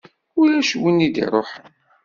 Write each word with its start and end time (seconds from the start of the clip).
Ulac 0.41 0.69
win 0.81 1.05
i 1.07 1.09
d-iṛuḥen. 1.15 1.67